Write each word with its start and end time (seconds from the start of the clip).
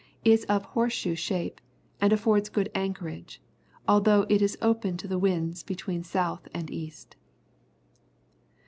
is 0.25 0.45
of 0.45 0.65
horse 0.65 0.93
shoe 0.93 1.13
shape, 1.13 1.61
and 2.01 2.11
affords 2.11 2.49
good 2.49 2.71
anchorage, 2.73 3.39
although 3.87 4.25
it 4.29 4.41
is 4.41 4.57
open 4.59 4.97
to 4.97 5.07
the 5.07 5.19
winds 5.19 5.61
between 5.61 6.01
south 6.03 6.47
and 6.55 6.71
east. 6.71 7.15